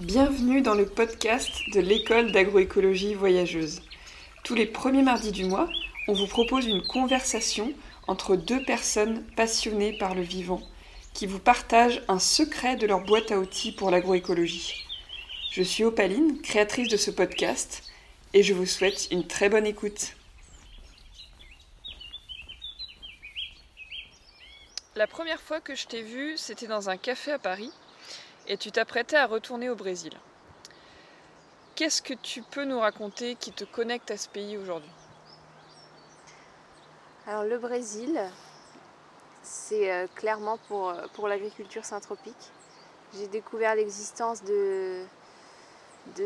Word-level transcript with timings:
Bienvenue 0.00 0.62
dans 0.62 0.74
le 0.74 0.86
podcast 0.86 1.50
de 1.74 1.78
l'école 1.78 2.32
d'agroécologie 2.32 3.12
voyageuse. 3.12 3.82
Tous 4.44 4.54
les 4.54 4.64
premiers 4.64 5.02
mardis 5.02 5.30
du 5.30 5.44
mois, 5.44 5.68
on 6.08 6.14
vous 6.14 6.26
propose 6.26 6.64
une 6.64 6.80
conversation 6.80 7.74
entre 8.06 8.34
deux 8.34 8.62
personnes 8.62 9.22
passionnées 9.36 9.92
par 9.98 10.14
le 10.14 10.22
vivant 10.22 10.62
qui 11.12 11.26
vous 11.26 11.38
partagent 11.38 12.02
un 12.08 12.18
secret 12.18 12.76
de 12.76 12.86
leur 12.86 13.04
boîte 13.04 13.30
à 13.30 13.38
outils 13.38 13.72
pour 13.72 13.90
l'agroécologie. 13.90 14.86
Je 15.50 15.62
suis 15.62 15.84
Opaline, 15.84 16.40
créatrice 16.40 16.88
de 16.88 16.96
ce 16.96 17.10
podcast, 17.10 17.82
et 18.32 18.42
je 18.42 18.54
vous 18.54 18.64
souhaite 18.64 19.08
une 19.10 19.26
très 19.26 19.50
bonne 19.50 19.66
écoute. 19.66 20.14
La 24.96 25.06
première 25.06 25.42
fois 25.42 25.60
que 25.60 25.74
je 25.74 25.86
t'ai 25.86 26.00
vu, 26.00 26.38
c'était 26.38 26.68
dans 26.68 26.88
un 26.88 26.96
café 26.96 27.32
à 27.32 27.38
Paris, 27.38 27.70
et 28.50 28.56
tu 28.56 28.72
t'apprêtais 28.72 29.16
à 29.16 29.26
retourner 29.26 29.70
au 29.70 29.76
Brésil. 29.76 30.12
Qu'est-ce 31.76 32.02
que 32.02 32.14
tu 32.14 32.42
peux 32.42 32.64
nous 32.64 32.80
raconter 32.80 33.36
qui 33.36 33.52
te 33.52 33.64
connecte 33.64 34.10
à 34.10 34.16
ce 34.16 34.28
pays 34.28 34.58
aujourd'hui? 34.58 34.90
Alors 37.28 37.44
le 37.44 37.58
Brésil, 37.58 38.20
c'est 39.44 39.92
euh, 39.92 40.08
clairement 40.16 40.58
pour, 40.66 40.88
euh, 40.88 41.06
pour 41.14 41.28
l'agriculture 41.28 41.84
syntropique. 41.84 42.50
J'ai 43.16 43.28
découvert 43.28 43.76
l'existence 43.76 44.42
de, 44.42 45.04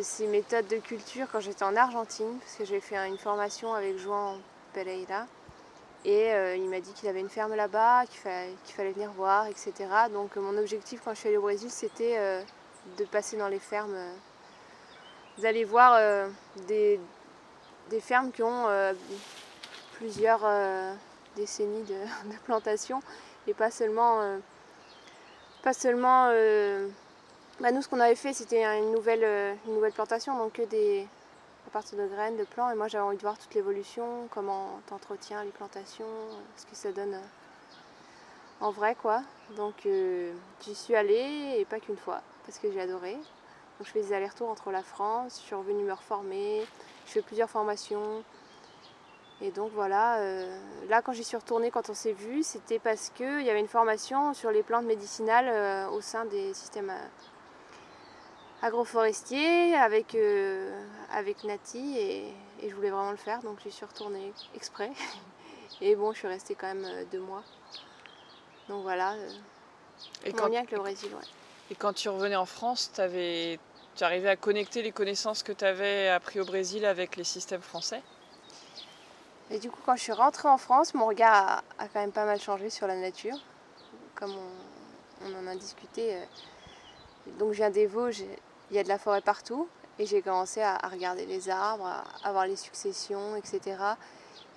ces 0.01 0.27
méthodes 0.27 0.66
de 0.68 0.79
culture 0.79 1.27
quand 1.30 1.41
j'étais 1.41 1.65
en 1.65 1.77
Argentine, 1.77 2.38
parce 2.38 2.54
que 2.54 2.65
j'ai 2.65 2.80
fait 2.80 2.96
une 3.06 3.18
formation 3.18 3.74
avec 3.74 3.98
Joan 3.98 4.41
Pereira. 4.73 5.27
Et 6.05 6.33
euh, 6.33 6.57
il 6.57 6.69
m'a 6.69 6.81
dit 6.81 6.93
qu'il 6.93 7.09
avait 7.09 7.21
une 7.21 7.31
ferme 7.31 7.55
là-bas, 7.55 8.05
qu'il 8.07 8.21
fallait, 8.75 8.93
venir 8.93 9.11
voir, 9.13 9.47
etc. 9.47 9.73
Donc 10.13 10.37
mon 10.37 10.57
objectif 10.59 11.01
quand 11.05 11.15
je 11.15 11.21
suis 11.21 11.29
allée 11.29 11.39
au 11.39 11.43
Brésil, 11.43 11.71
c'était 11.71 12.45
de 12.99 13.05
passer 13.05 13.37
dans 13.39 13.49
les 13.49 13.59
fermes, 13.59 13.97
d'aller 15.39 15.65
voir 15.65 16.29
des, 16.69 17.01
des, 17.88 18.01
fermes 18.01 18.30
qui 18.33 18.43
ont 18.43 18.66
plusieurs 19.95 20.45
décennies 21.37 21.83
de, 21.83 21.96
plantation 22.45 23.01
et 23.46 23.55
pas 23.55 23.71
seulement 23.71 24.21
euh, 24.23 24.39
pas 25.63 25.73
seulement 25.73 26.29
euh, 26.30 26.89
bah, 27.61 27.71
nous 27.73 27.83
ce 27.83 27.89
qu'on 27.89 28.01
avait 28.01 28.15
fait 28.15 28.33
c'était 28.33 28.65
une 28.65 28.93
nouvelle 28.93 29.24
euh, 29.24 29.55
une 29.66 29.74
nouvelle 29.74 29.93
plantation 29.93 30.37
donc 30.39 30.55
que 30.55 30.63
des 30.63 31.07
à 31.66 31.70
partir 31.70 31.98
de 31.98 32.07
graines 32.07 32.37
de 32.37 32.45
plants 32.45 32.70
et 32.70 32.74
moi 32.74 32.88
j'avais 32.88 33.04
envie 33.04 33.16
de 33.16 33.23
voir 33.23 33.38
toute 33.38 33.54
l'évolution 33.54 34.29
comment 34.30 34.80
t'entretiens 34.87 35.43
les 35.45 35.51
plantations 35.51 36.06
ce 36.56 36.66
que 36.66 36.74
ça 36.74 36.93
donne 36.93 37.18
en 38.60 38.71
vrai 38.71 38.95
quoi. 38.95 39.23
Donc 39.56 39.88
j'y 40.62 40.74
suis 40.74 40.95
allée 40.95 41.56
et 41.59 41.65
pas 41.65 41.80
qu'une 41.80 41.96
fois 41.96 42.23
parce 42.46 42.59
que 42.59 42.71
j'ai 42.71 42.80
adoré. 42.80 43.15
Donc 43.15 43.87
je 43.87 43.90
fais 43.90 44.01
des 44.01 44.12
allers-retours 44.12 44.48
entre 44.48 44.71
la 44.71 44.82
France 44.82 45.38
je 45.40 45.46
suis 45.46 45.54
revenue 45.54 45.84
me 45.84 45.93
reformer 45.93 46.65
je 47.06 47.12
fais 47.12 47.23
plusieurs 47.23 47.51
formations. 47.51 48.23
Et 49.40 49.51
donc 49.51 49.73
voilà, 49.74 50.18
euh, 50.18 50.59
là 50.88 51.02
quand 51.02 51.12
j'y 51.12 51.24
suis 51.24 51.37
retournée, 51.37 51.71
quand 51.71 51.90
on 51.90 51.95
s'est 51.95 52.12
vu, 52.12 52.43
c'était 52.43 52.78
parce 52.78 53.10
qu'il 53.10 53.43
y 53.43 53.51
avait 53.51 53.60
une 53.60 53.68
formation 53.68 54.32
sur 54.32 54.51
les 54.51 54.62
plantes 54.62 54.87
médicinales 54.87 55.49
euh, 55.49 55.88
au 55.90 56.01
sein 56.01 56.24
des 56.24 56.54
systèmes 56.54 56.93
euh, 58.65 58.66
agroforestiers 58.66 59.74
avec, 59.74 60.16
avec 61.12 61.45
Nati 61.45 61.98
et, 61.98 62.34
je 62.66 62.74
voulais 62.74 62.90
vraiment 62.90 63.10
le 63.10 63.18
faire, 63.18 63.43
donc 63.43 63.59
j'y 63.62 63.71
suis 63.71 63.84
retournée 63.84 64.32
exprès. 64.54 64.91
Et 65.81 65.97
bon, 65.97 66.12
je 66.12 66.19
suis 66.19 66.28
restée 66.28 66.54
quand 66.54 66.72
même 66.72 66.87
deux 67.10 67.21
mois. 67.21 67.43
Donc 68.69 68.82
voilà, 68.84 69.16
et 70.25 70.32
quand, 70.32 70.48
lien 70.48 70.59
avec 70.59 70.71
le 70.71 70.78
Brésil. 70.78 71.10
Ouais. 71.12 71.25
Et 71.71 71.75
quand 71.75 71.93
tu 71.93 72.09
revenais 72.09 72.37
en 72.37 72.47
France, 72.47 72.91
avais, 72.98 73.59
tu 73.94 74.04
arrivais 74.04 74.28
à 74.28 74.37
connecter 74.37 74.82
les 74.82 74.93
connaissances 74.93 75.43
que 75.43 75.53
tu 75.53 75.65
avais 75.65 76.09
apprises 76.09 76.43
au 76.43 76.44
Brésil 76.44 76.84
avec 76.84 77.16
les 77.16 77.25
systèmes 77.25 77.62
français? 77.62 78.03
Et 79.50 79.59
du 79.59 79.71
coup, 79.71 79.81
quand 79.84 79.97
je 79.97 80.03
suis 80.03 80.12
rentrée 80.12 80.49
en 80.49 80.59
France, 80.59 80.94
mon 80.94 81.06
regard 81.06 81.62
a, 81.78 81.89
quand 81.89 82.00
même 82.00 82.12
pas 82.12 82.25
mal 82.25 82.41
changé 82.41 82.71
sur 82.71 82.87
la 82.87 82.97
nature, 82.97 83.37
comme 84.15 84.34
on, 85.25 85.34
en 85.34 85.47
a 85.47 85.55
discuté. 85.56 86.16
Euh. 86.16 86.25
Donc, 87.39 87.53
je 87.53 87.59
viens 87.59 87.71
des 87.71 87.87
Vosges, 87.87 88.25
il 88.75 88.79
y 88.79 88.81
a 88.81 88.83
de 88.83 88.89
la 88.89 88.99
forêt 88.99 89.21
partout, 89.21 89.69
et 90.01 90.07
j'ai 90.07 90.21
commencé 90.21 90.61
à, 90.61 90.79
regarder 90.91 91.27
les 91.27 91.49
arbres, 91.49 91.87
à, 92.25 92.33
voir 92.33 92.45
les 92.45 92.57
successions, 92.57 93.37
etc. 93.37 93.77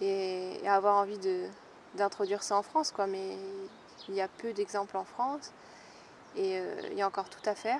Et, 0.02 0.60
à 0.66 0.74
avoir 0.74 0.96
envie 0.96 1.20
d'introduire 1.94 2.42
ça 2.42 2.58
en 2.58 2.64
France, 2.64 2.92
quoi. 2.92 3.06
Mais 3.06 3.38
il 4.10 4.16
y 4.16 4.22
a 4.22 4.28
peu 4.28 4.54
d'exemples 4.54 4.98
en 4.98 5.04
France, 5.04 5.52
et 6.36 6.58
euh, 6.58 6.82
il 6.90 6.98
y 6.98 7.04
a 7.04 7.08
encore 7.08 7.30
tout 7.30 7.48
à 7.48 7.54
faire. 7.54 7.80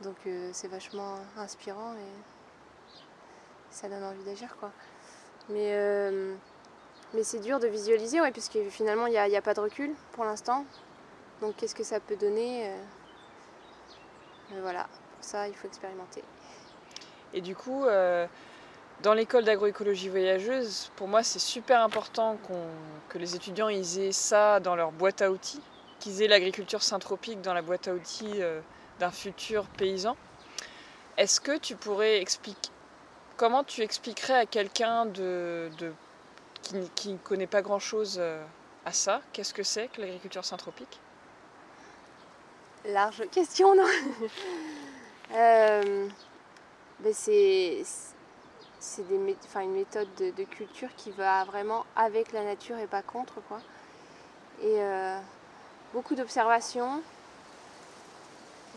Donc, 0.00 0.16
euh, 0.26 0.48
c'est 0.54 0.68
vachement 0.68 1.16
inspirant 1.36 1.92
et 1.92 3.02
ça 3.70 3.90
donne 3.90 4.04
envie 4.04 4.24
d'agir, 4.24 4.56
quoi. 4.58 4.70
Mais, 5.50 5.74
euh, 5.74 6.34
mais 7.12 7.22
c'est 7.22 7.40
dur 7.40 7.60
de 7.60 7.66
visualiser, 7.66 8.22
ouais, 8.22 8.32
puisque 8.32 8.60
finalement, 8.70 9.06
il 9.06 9.10
n'y 9.10 9.18
a, 9.18 9.38
a, 9.38 9.42
pas 9.42 9.52
de 9.52 9.60
recul 9.60 9.94
pour 10.12 10.24
l'instant. 10.24 10.64
Donc, 11.42 11.56
qu'est-ce 11.56 11.74
que 11.74 11.84
ça 11.84 12.00
peut 12.00 12.16
donner 12.16 12.72
Voilà, 14.62 14.88
pour 15.18 15.24
ça, 15.24 15.48
il 15.48 15.54
faut 15.54 15.66
expérimenter. 15.66 16.22
Et 17.34 17.40
du 17.40 17.54
coup, 17.54 17.84
dans 19.02 19.12
l'école 19.12 19.44
d'agroécologie 19.44 20.08
voyageuse, 20.08 20.90
pour 20.96 21.08
moi, 21.08 21.22
c'est 21.22 21.38
super 21.38 21.82
important 21.82 22.38
que 23.08 23.18
les 23.18 23.36
étudiants 23.36 23.68
ils 23.68 23.98
aient 23.98 24.12
ça 24.12 24.60
dans 24.60 24.76
leur 24.76 24.92
boîte 24.92 25.20
à 25.20 25.30
outils, 25.30 25.60
qu'ils 25.98 26.22
aient 26.22 26.28
l'agriculture 26.28 26.82
syntropique 26.82 27.42
dans 27.42 27.52
la 27.52 27.60
boîte 27.60 27.88
à 27.88 27.92
outils 27.92 28.40
d'un 28.98 29.10
futur 29.10 29.66
paysan. 29.66 30.16
Est-ce 31.18 31.40
que 31.40 31.58
tu 31.58 31.74
pourrais 31.74 32.20
expliquer, 32.20 32.70
Comment 33.38 33.62
tu 33.62 33.82
expliquerais 33.82 34.34
à 34.34 34.46
quelqu'un 34.46 35.06
de, 35.06 35.70
qui, 36.96 37.12
ne 37.12 37.18
connaît 37.18 37.46
pas 37.46 37.62
grand-chose 37.62 38.16
euh, 38.18 38.44
à 38.84 38.90
ça? 38.90 39.20
Qu'est-ce 39.32 39.54
que 39.54 39.62
c'est 39.62 39.86
que 39.86 40.00
l'agriculture 40.00 40.44
syntropique 40.44 40.98
Large 42.84 43.30
question, 43.30 43.76
non? 43.76 43.86
Euh, 45.32 46.08
ben 47.00 47.12
C'est 47.12 47.84
une 49.10 49.72
méthode 49.72 50.08
de, 50.16 50.44
culture 50.44 50.88
qui 50.96 51.10
va 51.10 51.44
vraiment 51.44 51.84
avec 51.96 52.32
la 52.32 52.44
nature 52.44 52.78
et 52.78 52.86
pas 52.86 53.02
contre. 53.02 53.34
Quoi. 53.48 53.60
Et 54.62 54.82
euh, 54.82 55.18
beaucoup 55.92 56.14
d'observations, 56.14 57.02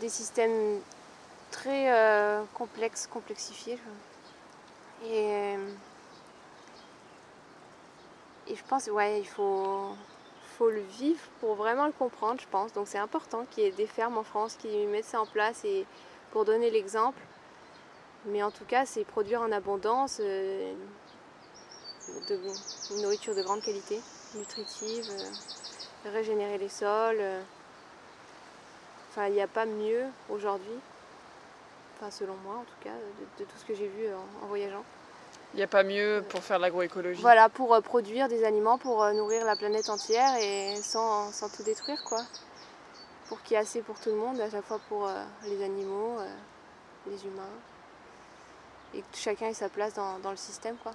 des 0.00 0.08
systèmes 0.08 0.80
très 1.50 1.92
complexes, 2.54 3.06
complexifiés. 3.06 3.78
Et, 5.04 5.56
euh, 5.56 5.56
je 8.48 8.62
pense, 8.68 8.86
ouais, 8.86 9.20
il 9.20 9.26
faut, 9.26 9.96
le 10.60 10.80
vivre 10.80 11.20
pour 11.40 11.56
vraiment 11.56 11.86
le 11.86 11.92
comprendre, 11.92 12.40
je 12.40 12.46
pense. 12.46 12.72
Donc 12.72 12.86
c'est 12.86 12.98
important 12.98 13.44
qu'il 13.50 13.64
y 13.64 13.66
ait 13.66 13.72
des 13.72 13.88
fermes 13.88 14.16
en 14.16 14.22
France 14.22 14.54
qui 14.54 14.68
mettent 14.86 15.06
ça 15.06 15.20
en 15.20 15.26
place 15.26 15.64
pour 16.32 16.44
donner 16.44 16.70
l'exemple. 16.70 17.20
Mais 18.26 18.42
en 18.42 18.50
tout 18.50 18.64
cas, 18.64 18.84
c'est 18.86 19.04
produire 19.04 19.40
en 19.40 19.52
abondance 19.52 20.18
euh, 20.20 20.72
de, 22.28 22.38
une 22.94 23.02
nourriture 23.02 23.34
de 23.34 23.42
grande 23.42 23.62
qualité, 23.62 24.00
nutritive, 24.34 25.08
euh, 25.10 26.10
régénérer 26.10 26.58
les 26.58 26.68
sols. 26.68 27.22
Enfin, 29.10 29.26
il 29.26 29.34
n'y 29.34 29.42
a 29.42 29.48
pas 29.48 29.66
mieux 29.66 30.04
aujourd'hui 30.30 30.80
selon 32.10 32.34
moi 32.44 32.56
en 32.56 32.64
tout 32.64 32.82
cas, 32.82 32.94
de, 33.38 33.44
tout 33.44 33.56
ce 33.58 33.64
que 33.64 33.74
j'ai 33.74 33.86
vu 33.86 34.06
en, 34.42 34.46
voyageant. 34.46 34.84
Il 35.54 35.58
n'y 35.58 35.62
a 35.62 35.68
pas 35.68 35.84
mieux 35.84 36.24
pour 36.28 36.42
faire 36.42 36.56
de 36.56 36.62
l'agroécologie 36.62 37.20
Voilà, 37.20 37.48
pour 37.48 37.74
euh, 37.74 37.80
produire 37.80 38.28
des 38.28 38.44
aliments, 38.44 38.78
pour 38.78 39.02
euh, 39.02 39.12
nourrir 39.12 39.44
la 39.44 39.54
planète 39.54 39.90
entière 39.90 40.34
et 40.36 40.76
sans, 40.82 41.30
tout 41.54 41.62
détruire 41.62 42.02
quoi. 42.04 42.22
Pour 43.32 43.42
qu'il 43.42 43.54
y 43.54 43.54
ait 43.54 43.62
assez 43.62 43.80
pour 43.80 43.98
tout 43.98 44.10
le 44.10 44.16
monde, 44.16 44.38
à 44.42 44.50
chaque 44.50 44.66
fois 44.66 44.78
pour 44.90 45.06
euh, 45.06 45.24
les 45.44 45.64
animaux, 45.64 46.18
les 47.06 47.24
humains. 47.24 47.48
Et 48.92 49.00
que 49.00 49.16
chacun 49.16 49.46
ait 49.46 49.54
sa 49.54 49.70
place 49.70 49.94
dans, 49.94 50.30
le 50.30 50.36
système 50.36 50.76
quoi. 50.82 50.92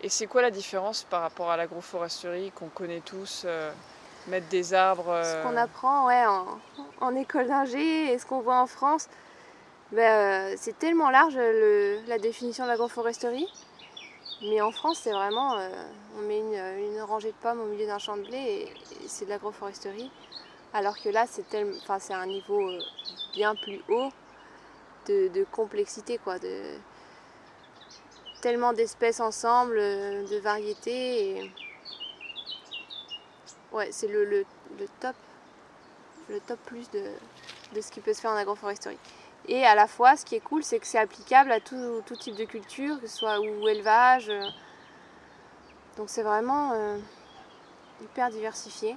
Et 0.00 0.08
c'est 0.08 0.26
quoi 0.26 0.42
la 0.42 0.50
différence 0.50 1.04
par 1.04 1.22
rapport 1.22 1.48
à 1.48 1.56
l'agroforesterie 1.56 2.50
qu'on 2.50 2.70
connaît 2.70 3.02
tous 3.02 3.46
Mettre 4.26 4.48
des 4.48 4.74
arbres. 4.74 5.22
Ce 5.22 5.42
qu'on 5.44 5.56
apprend 5.56 6.08
ouais, 6.08 6.26
en, 6.26 6.58
en 7.00 7.14
école 7.14 7.46
d'ingé 7.46 8.12
et 8.12 8.18
ce 8.18 8.26
qu'on 8.26 8.40
voit 8.40 8.60
en 8.60 8.66
France, 8.66 9.08
ben, 9.92 10.52
euh, 10.52 10.54
c'est 10.56 10.76
tellement 10.76 11.08
large 11.10 11.36
la 11.36 12.18
définition 12.18 12.64
de 12.64 12.70
l'agroforesterie. 12.70 13.48
Mais 14.42 14.60
en 14.60 14.70
France, 14.70 15.00
c'est 15.02 15.12
vraiment, 15.12 15.58
euh, 15.58 15.68
on 16.16 16.22
met 16.22 16.38
une, 16.38 17.00
rangée 17.02 17.28
de 17.28 17.36
pommes 17.42 17.60
au 17.60 17.66
milieu 17.66 17.86
d'un 17.86 17.98
champ 17.98 18.16
de 18.16 18.22
blé 18.22 18.38
et, 18.38 18.72
c'est 19.06 19.26
de 19.26 19.30
l'agroforesterie. 19.30 20.10
Alors 20.72 21.00
que 21.00 21.08
là, 21.08 21.26
c'est 21.26 22.14
un 22.14 22.26
niveau 22.26 22.68
euh, 22.68 22.78
bien 23.32 23.54
plus 23.56 23.80
haut 23.88 24.10
de, 25.08 25.44
complexité, 25.50 26.18
quoi, 26.18 26.38
de 26.38 26.62
tellement 28.40 28.72
d'espèces 28.72 29.18
ensemble, 29.18 29.76
de 29.76 30.38
variétés. 30.38 31.52
Ouais, 33.72 33.90
c'est 33.90 34.06
le, 34.06 34.44
top, 35.00 35.16
le 36.28 36.40
top 36.40 36.58
plus 36.66 36.88
de, 36.90 37.02
ce 37.80 37.90
qui 37.90 38.00
peut 38.00 38.12
se 38.12 38.20
faire 38.20 38.30
en 38.30 38.36
agroforesterie. 38.36 38.98
Et 39.48 39.64
à 39.64 39.74
la 39.74 39.88
fois, 39.88 40.16
ce 40.16 40.24
qui 40.24 40.36
est 40.36 40.40
cool, 40.40 40.62
c'est 40.62 40.78
que 40.78 40.86
c'est 40.86 40.98
applicable 40.98 41.50
à 41.50 41.60
tout, 41.60 42.02
type 42.20 42.36
de 42.36 42.44
culture, 42.44 43.00
que 43.00 43.06
ce 43.06 43.16
soit 43.16 43.40
ou 43.40 43.68
élevage. 43.68 44.28
Euh. 44.28 44.44
Donc 45.96 46.08
c'est 46.08 46.22
vraiment 46.22 46.72
euh, 46.72 46.98
hyper 48.02 48.30
diversifié. 48.30 48.96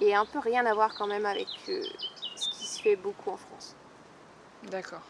Et 0.00 0.14
un 0.14 0.24
peu 0.26 0.38
rien 0.38 0.64
à 0.66 0.74
voir 0.74 0.94
quand 0.94 1.06
même 1.06 1.26
avec 1.26 1.48
euh, 1.68 1.82
ce 2.36 2.48
qui 2.50 2.64
se 2.64 2.82
fait 2.82 2.96
beaucoup 2.96 3.30
en 3.30 3.36
France. 3.36 3.74
D'accord. 4.64 5.02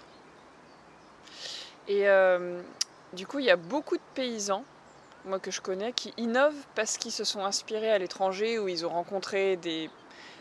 Et 1.89 2.07
du 3.13 3.27
coup, 3.27 3.41
il 3.41 3.47
y 3.47 3.51
a 3.51 3.57
beaucoup 3.57 3.97
de 3.97 4.03
paysans, 4.15 4.65
moi 5.25 5.41
que 5.41 5.51
je 5.51 5.61
connais, 5.61 5.93
qui 5.93 6.15
innovent 6.17 6.65
parce 6.77 6.99
qu'ils 6.99 7.11
se 7.11 7.25
sont 7.25 7.45
inspirés 7.45 7.91
à 7.91 7.99
l'étranger, 7.99 8.61
ou 8.61 8.69
ils 8.69 8.87
ont 8.87 8.91
rencontré 8.91 9.57
des 9.57 9.91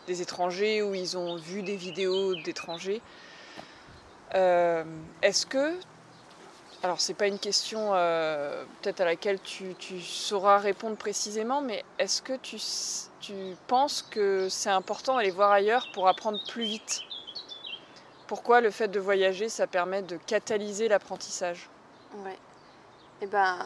étrangers 0.08 0.82
ou 0.82 0.94
ils 0.96 1.18
ont 1.18 1.38
vu 1.38 1.64
des 1.64 1.76
vidéos 1.76 2.36
d'étrangers. 2.36 3.02
Euh, 4.36 4.84
est-ce 5.22 5.46
que, 5.46 5.76
alors 6.82 7.02
c'est 7.02 7.14
pas 7.14 7.28
une 7.28 7.40
question 7.40 7.92
euh, 7.94 8.64
peut-être 8.82 9.02
à 9.02 9.06
laquelle 9.06 9.40
tu, 9.42 9.76
sauras 10.02 10.60
répondre 10.60 10.96
précisément, 10.96 11.62
mais 11.62 11.84
est-ce 11.98 12.22
que 12.22 12.34
tu, 12.38 12.58
penses 13.68 14.02
que 14.02 14.48
c'est 14.50 14.70
important 14.70 15.16
d'aller 15.16 15.30
voir 15.30 15.52
ailleurs 15.52 15.90
pour 15.94 16.08
apprendre 16.08 16.40
plus 16.48 16.64
vite? 16.64 17.02
Pourquoi 18.28 18.62
le 18.62 18.72
fait 18.72 18.88
de 18.88 19.00
voyager, 19.00 19.50
ça 19.50 19.68
permet 19.68 20.04
de 20.04 20.18
catalyser 20.18 20.88
l'apprentissage? 20.88 21.70
Ouais. 22.24 22.38
Eh 23.22 23.28
ben, 23.28 23.58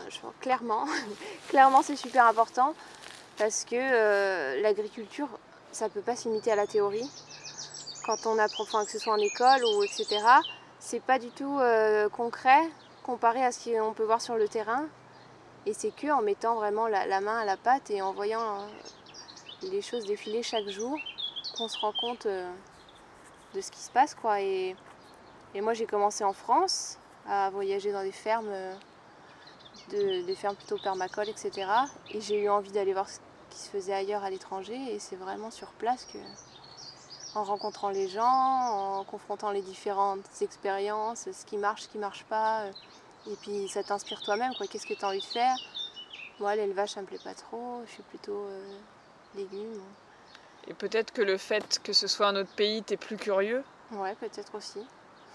clairement, 0.41 0.85
clairement 1.49 1.83
c'est 1.83 1.95
super 1.95 2.25
important 2.25 2.73
parce 3.37 3.63
que 3.63 3.75
euh, 3.75 4.61
l'agriculture, 4.61 5.27
ça 5.71 5.85
ne 5.85 5.89
peut 5.91 6.01
pas 6.01 6.15
s'imiter 6.15 6.51
à 6.51 6.55
la 6.55 6.65
théorie. 6.65 7.07
Quand 8.05 8.25
on 8.25 8.39
apprend, 8.39 8.83
que 8.83 8.91
ce 8.91 8.99
soit 8.99 9.13
en 9.13 9.17
école 9.17 9.63
ou 9.63 9.83
etc., 9.83 10.17
c'est 10.79 10.99
pas 10.99 11.19
du 11.19 11.29
tout 11.29 11.59
euh, 11.59 12.09
concret 12.09 12.69
comparé 13.03 13.43
à 13.43 13.51
ce 13.51 13.69
qu'on 13.69 13.93
peut 13.93 14.03
voir 14.03 14.21
sur 14.21 14.35
le 14.35 14.47
terrain. 14.47 14.87
Et 15.65 15.73
c'est 15.73 15.95
que 15.95 16.07
en 16.11 16.21
mettant 16.21 16.55
vraiment 16.55 16.87
la, 16.87 17.21
main 17.21 17.37
à 17.37 17.45
la 17.45 17.57
pâte 17.57 17.89
et 17.89 18.01
en 18.01 18.11
voyant 18.13 18.41
euh, 18.41 18.67
les 19.63 19.81
choses 19.81 20.05
défiler 20.05 20.43
chaque 20.43 20.67
jour 20.67 20.97
qu'on 21.57 21.67
se 21.67 21.77
rend 21.77 21.93
compte 21.93 22.25
euh, 22.25 22.51
de 23.53 23.61
ce 23.61 23.71
qui 23.71 23.79
se 23.79 23.91
passe. 23.91 24.15
Quoi. 24.15 24.41
Et, 24.41 24.75
moi 25.61 25.73
j'ai 25.73 25.85
commencé 25.85 26.23
en 26.23 26.33
France 26.33 26.97
à 27.27 27.49
voyager 27.51 27.91
dans 27.91 28.01
des 28.01 28.11
fermes, 28.11 28.51
des 29.89 30.35
fermes 30.35 30.55
plutôt 30.55 30.77
permacoles, 30.81 31.29
etc. 31.29 31.69
Et 32.09 32.19
j'ai 32.19 32.41
eu 32.41 32.49
envie 32.49 32.71
d'aller 32.71 32.91
voir 32.93 33.07
qui 33.53 33.59
se 33.59 33.69
faisait 33.69 33.93
ailleurs 33.93 34.23
à 34.23 34.29
l'étranger. 34.29 34.75
Et 34.93 34.99
c'est 34.99 35.15
vraiment 35.15 35.51
sur 35.51 35.67
place 35.73 36.05
que, 36.05 36.17
en 37.33 37.43
rencontrant 37.43 37.89
les 37.89 38.07
gens, 38.07 38.25
en 38.99 39.05
confrontant 39.05 39.51
les 39.51 39.61
différentes 39.63 40.27
expériences, 40.41 41.31
ce 41.31 41.45
qui 41.45 41.57
marche, 41.57 41.83
ce 41.83 41.87
qui 41.89 41.97
marche 41.97 42.25
pas. 42.25 42.65
Euh, 42.67 42.73
et 43.25 43.37
puis 43.37 43.67
ça 43.69 43.83
t'inspire 43.83 44.21
toi-même, 44.21 44.53
quoi. 44.55 44.67
Qu'est-ce 44.67 44.85
que 44.85 44.93
tu 44.93 45.05
as 45.05 45.09
envie 45.09 45.21
de 45.21 45.25
faire? 45.25 45.57
Moi, 46.39 46.55
l'élevage, 46.55 46.91
ça 46.93 47.01
me 47.01 47.07
plaît 47.07 47.19
pas 47.19 47.35
trop. 47.35 47.85
Je 47.85 47.91
suis 47.91 48.03
plutôt 48.03 48.47
euh, 48.49 48.81
légumes. 49.33 49.95
Et 50.65 50.73
peut-être 50.73 51.11
que 51.11 51.21
le 51.21 51.37
fait 51.37 51.79
que 51.83 51.93
ce 51.93 52.07
soit 52.07 52.27
un 52.27 52.35
autre 52.35 52.51
pays, 52.53 52.83
t'es 52.83 52.97
plus 52.97 53.15
curieux? 53.15 53.63
Ouais, 53.91 54.13
peut-être 54.17 54.55
aussi. 54.55 54.89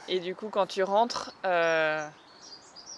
Et 0.08 0.18
du 0.18 0.34
coup, 0.34 0.50
quand 0.50 0.66
tu 0.66 0.82
rentres, 0.82 1.32
euh, 1.46 2.08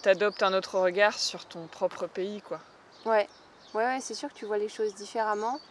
t'adoptes 0.01 0.43
un 0.43 0.53
autre 0.53 0.79
regard 0.79 1.19
sur 1.19 1.45
ton 1.47 1.67
propre 1.67 2.07
pays, 2.07 2.41
quoi. 2.41 2.63
Ouais, 3.05 3.29
Ouais, 3.73 3.99
c'est 4.01 4.15
sûr 4.15 4.29
que 4.29 4.33
tu 4.33 4.45
vois 4.45 4.57
les 4.57 4.67
choses 4.67 4.93
différemment 4.95 5.61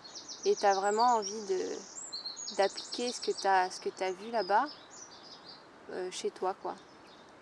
et 0.45 0.57
tu 0.57 0.67
as 0.67 0.75
vraiment 0.75 1.17
envie 1.17 1.43
d'appliquer 2.57 3.13
ce 3.13 3.21
que 3.21 3.31
tu 3.31 3.47
as, 3.47 3.69
as 4.05 4.13
vu 4.13 4.31
là-bas 4.31 4.67
euh, 5.93 6.09
chez 6.11 6.31
toi. 6.31 6.55
quoi. 6.63 6.75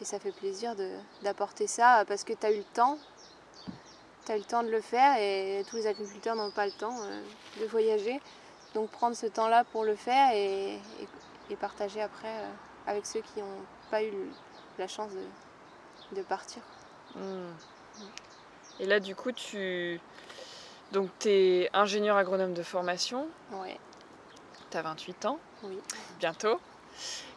Et 0.01 0.05
ça 0.05 0.19
fait 0.19 0.33
plaisir 0.33 0.75
d'apporter 1.23 1.67
ça 1.67 2.05
parce 2.07 2.25
que 2.25 2.33
tu 2.33 2.47
as 2.47 2.53
eu 2.53 2.59
le 2.59 2.65
temps. 2.75 2.99
Tu 4.27 4.33
as 4.33 4.37
eu 4.37 4.41
le 4.41 4.45
temps 4.45 4.63
de 4.63 4.71
le 4.71 4.81
faire 4.81 5.17
et 5.19 5.65
tous 5.69 5.77
les 5.77 5.87
agriculteurs 5.87 6.37
n'ont 6.37 6.51
pas 6.51 6.67
le 6.67 6.73
temps 6.73 6.97
euh, 7.03 7.23
de 7.61 7.67
voyager. 7.67 8.21
Donc 8.75 8.91
prendre 8.91 9.17
ce 9.17 9.27
temps-là 9.27 9.65
pour 9.65 9.85
le 9.85 9.97
faire 9.97 10.31
et, 10.35 10.79
partager 11.61 12.03
après 12.03 12.29
euh, 12.29 12.51
avec 12.87 13.07
ceux 13.07 13.21
qui 13.21 13.41
n'ont 13.41 13.65
pas 13.91 14.03
eu 14.03 14.13
la 14.79 14.87
chance 14.87 15.11
de, 16.13 16.23
partir. 16.23 16.63
Hmm. 17.17 17.53
Et 18.79 18.87
là, 18.87 19.01
du 19.01 19.17
coup, 19.17 19.33
tu, 19.33 19.99
donc, 20.93 21.11
tu 21.19 21.29
es 21.29 21.71
ingénieur 21.75 22.17
agronome 22.17 22.55
de 22.55 22.63
formation. 22.63 23.29
Oui. 23.53 23.77
Tu 24.71 24.77
as 24.77 24.83
28 24.83 25.27
ans. 25.27 25.39
Oui. 25.63 25.79
Bientôt. 26.19 26.61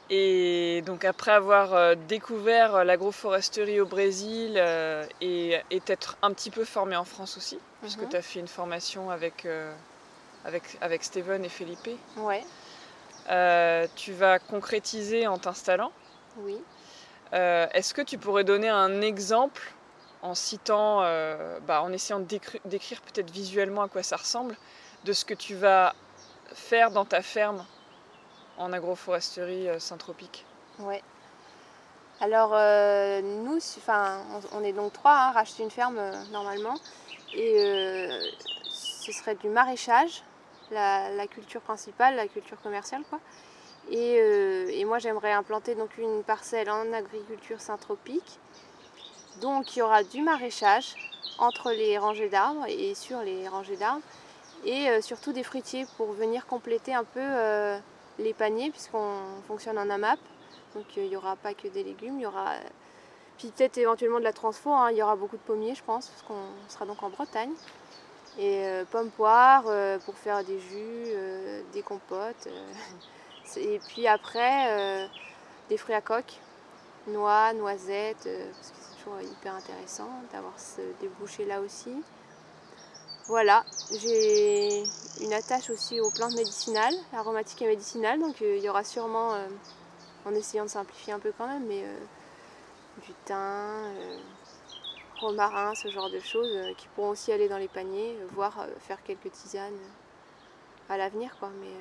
Et 0.10 0.82
donc, 0.86 1.06
après 1.06 1.32
avoir 1.32 1.74
euh, 1.74 1.96
découvert 2.08 2.84
l'agroforesterie 2.84 3.80
au 3.80 3.86
Brésil 3.86 4.56
euh, 4.58 5.06
et, 5.22 5.58
être 5.88 6.18
un 6.22 6.34
petit 6.34 6.50
peu 6.50 6.66
formé 6.66 6.96
en 6.96 7.06
France 7.06 7.38
aussi, 7.38 7.60
puisque 7.82 8.02
mhm. 8.02 8.10
tu 8.10 8.16
as 8.18 8.22
fait 8.22 8.40
une 8.40 8.48
formation 8.48 9.10
avec, 9.10 9.46
euh, 9.46 9.74
avec, 10.44 10.64
avec 10.82 11.04
Steven 11.04 11.44
et 11.46 11.50
Felipe. 11.50 11.90
Tu 13.96 14.14
vas 14.14 14.40
concrétiser 14.40 15.28
en 15.28 15.38
t'installant. 15.38 15.92
Oui. 16.38 16.58
Est-ce 17.32 17.94
que 17.94 18.02
tu 18.02 18.18
pourrais 18.18 18.44
donner 18.44 18.68
un 18.68 19.02
exemple 19.02 19.74
en 20.22 20.36
citant, 20.36 21.02
euh, 21.02 21.60
bah, 21.66 21.82
en 21.82 21.92
essayant 21.92 22.20
d'écrire 22.20 23.02
peut-être 23.02 23.32
visuellement 23.32 23.84
à 23.84 23.88
quoi 23.88 24.04
ça 24.04 24.18
ressemble, 24.18 24.56
de 25.06 25.14
ce 25.14 25.26
que 25.26 25.34
tu 25.34 25.56
vas 25.56 25.96
faire 26.54 26.92
dans 26.92 27.06
ta 27.06 27.22
ferme 27.22 27.66
en 28.58 28.74
agroforesterie 28.74 29.70
euh, 29.70 29.80
Saint-Tropique. 29.80 30.46
Ouais. 30.80 31.02
Alors 32.20 32.52
euh, 32.54 33.22
nous, 33.22 33.60
on 34.54 34.64
est 34.64 34.74
donc 34.74 34.94
trois 34.94 35.16
à 35.16 35.32
racheter 35.32 35.64
une 35.64 35.72
ferme 35.72 36.00
normalement, 36.32 36.76
et 37.34 38.10
ce 38.64 39.12
serait 39.12 39.34
du 39.34 39.50
maraîchage, 39.50 40.24
la, 40.70 41.26
culture 41.28 41.62
principale, 41.62 42.16
la 42.16 42.28
culture 42.28 42.62
commerciale 42.62 43.02
quoi. 43.10 43.20
Et, 43.90 44.86
moi 44.86 45.00
j'aimerais 45.00 45.32
implanter 45.32 45.74
donc 45.74 45.98
une 45.98 46.24
parcelle 46.24 46.70
en 46.70 46.94
agriculture 46.94 47.60
Saint-Tropique 47.60 48.40
donc 49.40 49.76
il 49.76 49.80
y 49.80 49.82
aura 49.82 50.04
du 50.04 50.22
maraîchage 50.22 50.96
entre 51.38 51.72
les 51.72 51.98
rangées 51.98 52.30
d'arbres 52.30 52.66
et 52.68 52.94
sur 52.94 53.22
les 53.22 53.48
rangées 53.48 53.78
d'arbres 53.78 54.02
et 54.64 54.90
euh, 54.90 55.02
surtout 55.02 55.34
des 55.34 55.44
fruitiers 55.44 55.86
pour 55.98 56.12
venir 56.12 56.46
compléter 56.46 56.94
un 56.94 57.04
peu 57.04 57.20
euh, 57.20 57.78
les 58.20 58.34
paniers 58.34 58.72
puisqu'on 58.72 59.16
fonctionne 59.48 59.78
en 59.78 59.90
AMAP. 59.90 60.20
Donc 60.76 60.86
euh, 60.98 61.04
il 61.04 61.10
n'y 61.10 61.16
aura 61.16 61.36
pas 61.36 61.54
que 61.54 61.68
des 61.68 61.84
légumes, 61.84 62.20
il 62.20 62.24
y 62.24 62.26
aura 62.26 62.54
puis 63.38 63.50
peut-être 63.50 63.78
éventuellement 63.80 64.20
de 64.20 64.24
la 64.24 64.34
transfo, 64.34 64.72
hein. 64.72 64.92
il 64.92 64.98
y 64.98 65.02
aura 65.02 65.16
beaucoup 65.16 65.36
de 65.36 65.42
pommiers 65.42 65.74
je 65.74 65.84
pense 65.84 66.08
parce 66.08 66.22
qu'on 66.22 66.70
sera 66.70 66.86
donc 66.86 67.02
en 67.02 67.10
Bretagne. 67.10 67.52
Et 68.40 68.64
pommes 68.92 69.10
poires 69.10 69.66
pour 70.06 70.16
faire 70.16 70.42
des 70.46 70.58
jus, 70.58 71.08
des 71.74 71.82
compotes. 71.82 72.48
et 73.58 73.78
puis 73.90 74.08
après 74.08 75.10
des 75.68 75.76
fruits 75.76 75.96
à 75.96 76.00
coque, 76.00 76.40
noix, 77.08 77.52
noisettes, 77.52 78.30
hyper 79.22 79.56
intéressant 79.56 80.10
d'avoir 80.32 80.58
ce 80.60 80.82
débouché 81.00 81.46
là 81.46 81.62
aussi. 81.62 81.92
Voilà, 83.32 83.64
j'ai 83.96 84.84
une 85.22 85.32
attache 85.32 85.70
aussi 85.70 86.02
aux 86.02 86.10
plantes 86.10 86.34
médicinales, 86.34 86.98
aromatiques 87.14 87.62
et 87.62 87.66
médicinales, 87.66 88.20
donc 88.20 88.42
euh, 88.42 88.58
il 88.58 88.62
y 88.62 88.68
aura 88.68 88.84
sûrement, 88.84 89.34
euh, 89.34 89.48
en 90.26 90.36
essayant 90.36 90.66
de 90.66 90.70
simplifier 90.70 91.14
un 91.14 91.20
peu 91.20 91.32
quand 91.38 91.48
même, 91.48 91.66
mais 91.66 91.82
euh, 91.82 91.98
du 93.06 93.14
thym, 93.24 93.94
romarin, 95.22 95.74
ce 95.76 95.88
genre 95.88 96.10
de 96.10 96.20
choses 96.20 96.54
qui 96.76 96.90
pourront 96.90 97.12
aussi 97.12 97.32
aller 97.32 97.48
dans 97.48 97.58
les 97.58 97.70
paniers, 97.70 98.18
voire 98.34 98.66
faire 98.80 99.02
quelques 99.02 99.32
tisanes 99.32 99.80
à 100.90 100.98
l'avenir 100.98 101.34
quoi. 101.40 101.52
Mais 101.62 101.72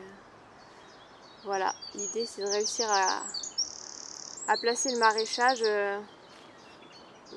voilà, 1.45 1.75
l'idée 1.97 2.27
c'est 2.27 2.43
de 2.43 2.49
réussir 2.49 2.87
à, 2.89 3.25
à 4.47 4.57
placer 4.57 4.93
le 4.93 5.01
maraîchage 5.01 5.65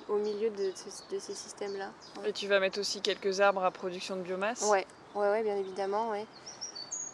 au 0.08 0.18
milieu 0.18 0.50
de, 0.50 0.72
ces 0.76 1.36
systèmes-là. 1.36 1.90
Et 2.26 2.34
tu 2.34 2.48
vas 2.48 2.60
mettre 2.60 2.80
aussi 2.80 3.02
quelques 3.02 3.42
arbres 3.42 3.64
à 3.64 3.72
production 3.72 4.16
de 4.16 4.22
biomasse? 4.22 4.62
Ouais, 4.64 4.86
ouais, 5.16 5.30
ouais 5.30 5.44
bien 5.44 5.58
évidemment. 5.58 6.10
Ouais. 6.10 6.26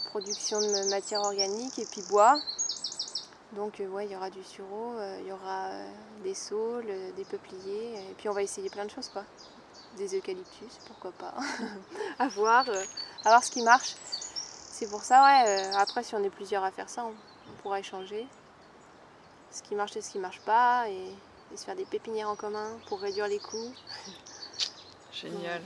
Production 0.06 0.62
de 0.62 0.84
matière 0.84 1.22
organique 1.22 1.80
et 1.80 1.86
puis 1.86 2.02
bois. 2.02 2.40
Donc 3.54 3.80
euh, 3.80 3.88
ouais, 3.88 4.06
il 4.06 4.12
y 4.12 4.16
aura 4.16 4.30
du 4.30 4.44
sureau, 4.44 4.94
euh, 4.98 5.18
il 5.22 5.28
y 5.28 5.32
aura 5.32 5.70
euh, 5.70 5.92
des 6.24 6.36
saules, 6.36 6.86
des 7.16 7.26
peupliers, 7.26 7.96
et 7.96 8.14
puis 8.18 8.30
on 8.30 8.34
va 8.34 8.44
essayer 8.44 8.70
plein 8.70 8.86
de 8.86 8.92
choses 8.92 9.10
quoi. 9.10 9.24
Des 9.98 10.16
eucalyptus, 10.16 10.80
pourquoi 10.86 11.12
pas. 11.12 11.34
à 12.20 12.28
voir, 12.28 12.70
à 13.26 13.30
voir 13.30 13.44
ce 13.44 13.50
qui 13.50 13.64
marche. 13.64 13.96
C'est 14.72 14.88
pour 14.88 15.04
ça, 15.04 15.24
ouais, 15.24 15.64
après 15.76 16.04
si 16.04 16.14
on 16.14 16.24
est 16.24 16.30
plusieurs 16.30 16.64
à 16.64 16.70
faire 16.70 16.90
ça, 16.90 17.06
on, 17.06 17.10
on 17.10 17.62
pourra 17.62 17.80
échanger. 17.80 18.28
Ce 19.52 19.64
qui 19.64 19.74
marche 19.74 19.98
et 19.98 20.02
ce 20.02 20.12
qui 20.12 20.20
marche 20.20 20.42
pas. 20.42 20.88
Et 20.90 21.12
et 21.53 21.58
se 21.58 21.65
faire 21.65 21.75
des 21.75 21.86
pépinières 21.86 22.29
en 22.29 22.36
commun 22.36 22.77
pour 22.88 23.01
réduire 23.01 23.27
les 23.27 23.39
coûts. 23.39 23.74
Génial. 25.12 25.62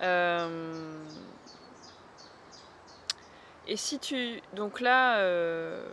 Euh, 0.00 1.04
et 3.66 3.76
si 3.76 3.98
tu. 3.98 4.42
Donc 4.54 4.80
là, 4.80 5.18
euh, 5.18 5.86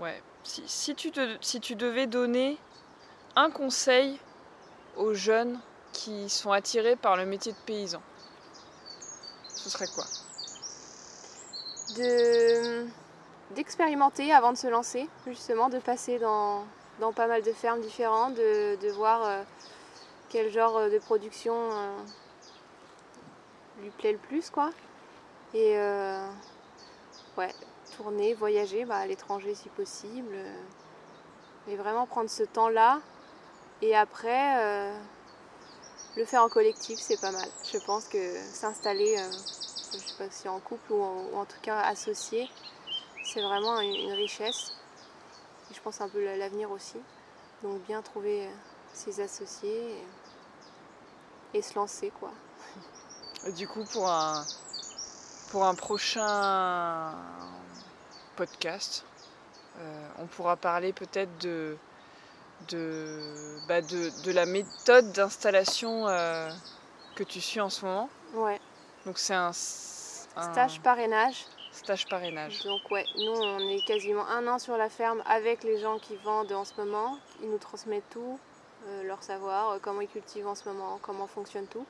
Ouais. 0.00 0.22
Si, 0.44 0.62
si 0.66 0.94
tu 0.94 1.10
te, 1.10 1.36
si 1.40 1.60
tu 1.60 1.74
devais 1.74 2.06
donner 2.06 2.56
un 3.34 3.50
conseil 3.50 4.18
aux 4.96 5.12
jeunes 5.12 5.58
qui 5.92 6.28
sont 6.30 6.52
attirés 6.52 6.94
par 6.94 7.16
le 7.16 7.26
métier 7.26 7.52
de 7.52 7.58
paysan, 7.66 8.00
ce 9.48 9.68
serait 9.68 9.88
quoi? 9.88 10.04
De 11.96 12.86
d'expérimenter 13.54 14.32
avant 14.32 14.52
de 14.52 14.56
se 14.56 14.66
lancer, 14.66 15.08
justement, 15.26 15.68
de 15.68 15.78
passer 15.78 16.18
dans, 16.18 16.64
pas 17.14 17.26
mal 17.26 17.42
de 17.42 17.52
fermes 17.52 17.80
différentes, 17.80 18.34
de, 18.34 18.90
voir 18.92 19.24
euh, 19.24 19.42
quel 20.28 20.50
genre 20.50 20.90
de 20.90 20.98
production 20.98 21.54
euh, 21.54 21.96
lui 23.82 23.90
plaît 23.90 24.12
le 24.12 24.18
plus, 24.18 24.50
quoi. 24.50 24.70
Et 25.54 25.78
euh, 25.78 26.28
ouais, 27.36 27.54
tourner, 27.96 28.34
voyager 28.34 28.84
bah, 28.84 28.96
à 28.96 29.06
l'étranger 29.06 29.54
si 29.54 29.68
possible. 29.70 30.36
et 31.68 31.76
vraiment 31.76 32.06
prendre 32.06 32.30
ce 32.30 32.42
temps-là. 32.42 33.00
Et 33.80 33.96
après, 33.96 34.92
le 36.16 36.24
faire 36.24 36.42
en 36.42 36.48
collectif, 36.48 36.98
c'est 36.98 37.20
pas 37.20 37.30
mal. 37.30 37.48
Je 37.72 37.78
pense 37.78 38.08
que 38.08 38.34
s'installer 38.52 39.16
je 39.92 39.98
sais 39.98 40.14
pas 40.18 40.30
si 40.30 40.48
en 40.48 40.60
couple 40.60 40.92
ou 40.92 41.02
en, 41.02 41.44
tout 41.44 41.60
cas 41.62 41.80
associé, 41.80 42.48
c'est 43.28 43.42
vraiment 43.42 43.80
une, 43.80 44.12
richesse. 44.12 44.72
Et 45.70 45.74
je 45.74 45.80
pense 45.80 46.00
un 46.00 46.08
peu 46.08 46.24
l'avenir 46.36 46.70
aussi. 46.70 46.98
Donc 47.62 47.82
bien 47.82 48.00
trouver 48.02 48.46
euh, 48.46 48.50
ses 48.92 49.20
associés 49.20 50.02
et, 51.52 51.62
se 51.62 51.74
lancer 51.74 52.12
quoi. 52.20 52.30
du 53.56 53.66
coup 53.66 53.84
pour 53.92 54.08
un 54.08 54.44
pour 55.50 55.64
un 55.64 55.74
prochain 55.74 57.14
podcast, 58.36 59.04
euh, 59.78 60.08
on 60.18 60.26
pourra 60.26 60.56
parler 60.56 60.92
peut-être 60.92 61.36
de 61.38 61.76
de, 62.68 63.58
bah, 63.68 63.80
de, 63.82 64.32
la 64.32 64.44
méthode 64.44 65.12
d'installation 65.12 66.08
euh, 66.08 66.50
que 67.14 67.22
tu 67.22 67.40
suis 67.40 67.60
en 67.60 67.70
ce 67.70 67.84
moment. 67.84 68.10
Ouais. 68.34 68.60
Donc 69.06 69.18
c'est 69.18 69.34
un, 69.34 69.52
stage 69.52 70.80
parrainage. 70.82 71.46
Stage 71.78 72.06
parrainage. 72.08 72.64
Donc 72.64 72.90
ouais, 72.90 73.04
nous 73.16 73.30
on 73.30 73.60
est 73.68 73.84
quasiment 73.86 74.26
un 74.26 74.48
an 74.48 74.58
sur 74.58 74.76
la 74.76 74.88
ferme 74.88 75.22
avec 75.26 75.62
les 75.62 75.78
gens 75.78 76.00
qui 76.00 76.16
vendent 76.16 76.50
en 76.50 76.64
ce 76.64 76.74
moment. 76.76 77.18
Ils 77.40 77.48
nous 77.48 77.58
transmettent 77.58 78.10
tout, 78.10 78.38
euh, 78.88 79.04
leur 79.04 79.22
savoir, 79.22 79.70
euh, 79.70 79.78
comment 79.80 80.00
ils 80.00 80.08
cultivent 80.08 80.48
en 80.48 80.56
ce 80.56 80.68
moment, 80.68 80.98
comment 81.00 81.28
fonctionne 81.28 81.68
tout. 81.68 81.86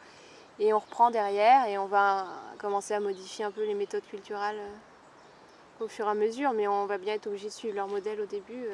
Et 0.59 0.75
on 0.75 0.79
reprend 0.79 1.11
derrière 1.11 1.67
et 1.69 1.79
on 1.79 1.87
va 1.87 2.27
commencer 2.59 2.93
à 2.93 3.01
modifier 3.01 3.47
un 3.47 3.51
peu 3.51 3.65
les 3.65 3.73
méthodes 3.73 4.05
culturelles 4.05 4.59
euh, 4.59 5.85
au 5.85 5.89
fur 5.89 6.07
et 6.07 6.11
à 6.11 6.15
mesure. 6.15 6.53
Mais 6.53 6.69
on 6.69 6.85
va 6.85 6.99
bien 6.99 7.15
être 7.15 7.27
obligé 7.27 7.47
de 7.47 7.53
suivre 7.53 7.75
leur 7.75 7.89
modèle 7.89 8.21
au 8.21 8.27
début 8.27 8.67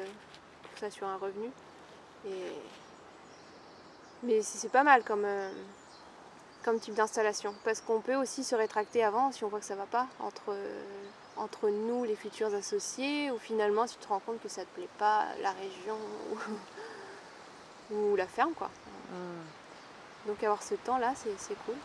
pour 0.63 0.77
s'assurer 0.77 1.09
un 1.09 1.17
revenu. 1.17 1.49
Mais 4.21 4.41
c'est 4.41 4.71
pas 4.71 4.83
mal 4.83 5.03
comme 5.05 5.25
comme 6.65 6.79
type 6.79 6.95
d'installation. 6.95 7.53
Parce 7.63 7.79
qu'on 7.79 8.01
peut 8.01 8.15
aussi 8.15 8.43
se 8.43 8.55
rétracter 8.55 9.03
avant 9.03 9.31
si 9.31 9.43
on 9.43 9.47
voit 9.47 9.59
que 9.59 9.65
ça 9.65 9.75
va 9.75 9.85
pas 9.85 10.07
entre, 10.19 10.55
entre 11.37 11.69
nous, 11.69 12.03
les 12.03 12.15
futurs 12.15 12.53
associés, 12.53 13.31
ou 13.31 13.37
finalement 13.37 13.87
si 13.87 13.97
tu 13.97 14.03
te 14.03 14.07
rends 14.07 14.19
compte 14.19 14.41
que 14.41 14.49
ça 14.49 14.63
te 14.63 14.69
plaît 14.75 14.89
pas, 14.97 15.25
la 15.41 15.51
région 15.51 15.97
ou, 17.91 18.15
la 18.15 18.27
ferme 18.27 18.53
quoi. 18.53 18.69
Hmm. 19.09 20.27
Donc 20.27 20.43
avoir 20.43 20.63
ce 20.63 20.75
temps-là, 20.75 21.13
c'est 21.15 21.55
cool. 21.65 21.75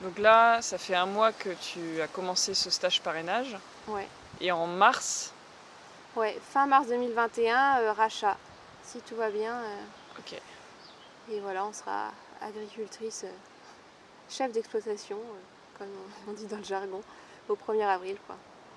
Donc 0.00 0.18
là, 0.18 0.62
ça 0.62 0.78
fait 0.78 0.94
un 0.94 1.06
mois 1.06 1.32
que 1.32 1.50
tu 1.50 2.00
as 2.00 2.08
commencé 2.08 2.54
ce 2.54 2.70
stage 2.70 3.02
parrainage. 3.02 3.56
Ouais. 3.86 4.08
Et 4.40 4.50
en 4.50 4.66
mars? 4.66 5.32
Ouais, 6.16 6.38
fin 6.42 6.66
mars 6.66 6.88
2021, 6.88 7.80
euh, 7.80 7.92
rachat. 7.92 8.36
Si 8.82 9.00
tout 9.00 9.14
va 9.14 9.30
bien. 9.30 9.54
Euh, 9.54 10.18
ok. 10.18 10.40
Et 11.30 11.40
voilà, 11.40 11.64
on 11.66 11.72
sera 11.72 12.10
agricultrice. 12.40 13.24
Euh, 13.24 13.32
chef 14.28 14.52
d'exploitation, 14.52 15.18
comme 15.78 15.88
on 16.28 16.32
dit 16.32 16.46
dans 16.46 16.56
le 16.56 16.64
jargon, 16.64 17.02
au 17.50 17.56
1er 17.56 17.86
avril. 17.86 18.16
Quoi. 18.26 18.36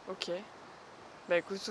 Ok. 0.10 0.32
Bah 1.30 1.38
écoute, 1.38 1.70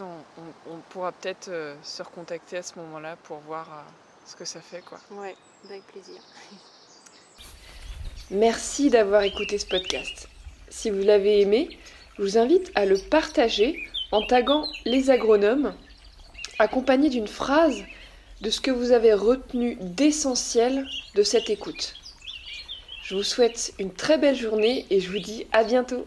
on, 0.66 0.78
pourra 0.88 1.12
peut-être 1.12 1.48
euh, 1.48 1.74
se 1.82 2.02
recontacter 2.02 2.56
à 2.56 2.62
ce 2.62 2.78
moment-là 2.78 3.16
pour 3.24 3.38
voir 3.40 3.68
euh, 3.70 3.82
ce 4.24 4.34
que 4.34 4.46
ça 4.46 4.60
fait. 4.60 4.80
quoi. 4.80 4.98
Ouais, 5.10 5.36
avec 5.66 5.82
plaisir. 5.88 6.20
Merci 8.30 8.88
d'avoir 8.88 9.22
écouté 9.22 9.58
ce 9.58 9.66
podcast. 9.66 10.28
Si 10.70 10.88
vous 10.88 11.02
l'avez 11.02 11.42
aimé, 11.42 11.78
je 12.16 12.22
vous 12.22 12.38
invite 12.38 12.72
à 12.74 12.86
le 12.86 12.96
partager 12.96 13.86
en 14.10 14.24
taguant 14.24 14.66
les 14.86 15.10
agronomes, 15.10 15.74
accompagné 16.58 17.10
d'une 17.10 17.28
phrase 17.28 17.82
de 18.40 18.48
ce 18.50 18.60
que 18.60 18.70
vous 18.70 18.92
avez 18.92 19.12
retenu 19.12 19.76
d'essentiel 19.80 20.86
de 21.14 21.22
cette 21.22 21.50
écoute. 21.50 21.94
Je 23.02 23.16
vous 23.16 23.22
souhaite 23.22 23.74
une 23.78 23.92
très 23.92 24.16
belle 24.16 24.36
journée 24.36 24.86
et 24.88 25.00
je 25.00 25.10
vous 25.10 25.18
dis 25.18 25.46
à 25.52 25.64
bientôt. 25.64 26.06